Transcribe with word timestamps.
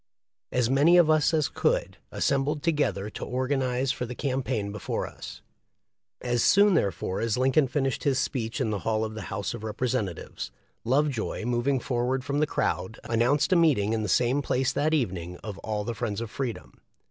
As 0.51 0.67
many 0.67 0.97
of 0.97 1.11
us 1.11 1.31
as 1.31 1.47
could, 1.47 1.97
assembled 2.11 2.63
together 2.63 3.11
to 3.11 3.23
organ 3.23 3.61
ize 3.61 3.91
for 3.91 4.07
the 4.07 4.15
campaign 4.15 4.71
before 4.71 5.05
us. 5.05 5.43
As 6.21 6.41
soon 6.43 6.73
therefore 6.73 7.21
as 7.21 7.37
Lincoln 7.37 7.67
finished 7.67 8.03
his 8.03 8.17
speech 8.17 8.59
in 8.59 8.71
the 8.71 8.79
hall 8.79 9.05
of 9.05 9.13
the 9.13 9.21
House 9.29 9.53
of 9.53 9.63
Representatives, 9.63 10.49
Lovejoy, 10.83 11.45
moving 11.45 11.79
forward 11.79 12.23
from 12.25 12.39
the 12.39 12.47
crowd, 12.47 12.99
announced 13.03 13.53
a 13.53 13.55
meeting 13.55 13.93
in 13.93 14.01
the 14.01 14.09
same 14.09 14.41
place 14.41 14.73
that 14.73 14.95
evening 14.95 15.37
of 15.43 15.59
all 15.59 15.83
the 15.83 15.93
friends 15.93 16.19
of 16.19 16.31
Freedom. 16.31 16.81